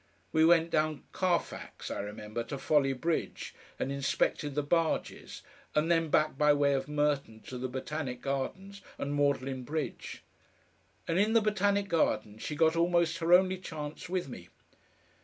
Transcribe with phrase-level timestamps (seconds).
[0.31, 5.43] We went down Carfex, I remember, to Folly Bridge, and inspected the Barges,
[5.75, 10.23] and then back by way of Merton to the Botanic Gardens and Magdalen Bridge.
[11.07, 14.49] And in the Botanic Gardens she got almost her only chance with me.